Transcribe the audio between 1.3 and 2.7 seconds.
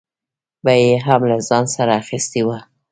له ځان سره اخیستې وه.